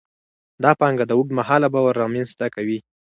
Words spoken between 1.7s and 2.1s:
باور